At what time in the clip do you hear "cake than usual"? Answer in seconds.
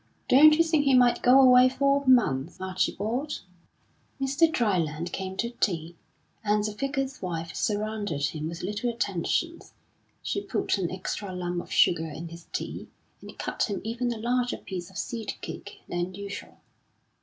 15.39-16.57